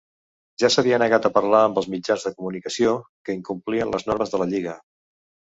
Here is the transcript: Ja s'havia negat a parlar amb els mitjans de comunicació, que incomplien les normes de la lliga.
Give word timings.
Ja 0.61 0.69
s'havia 0.75 0.97
negat 1.03 1.27
a 1.27 1.31
parlar 1.35 1.59
amb 1.65 1.77
els 1.81 1.89
mitjans 1.95 2.25
de 2.29 2.33
comunicació, 2.39 2.97
que 3.29 3.37
incomplien 3.41 3.93
les 3.97 4.11
normes 4.11 4.35
de 4.37 4.43
la 4.45 4.49
lliga. 4.55 4.79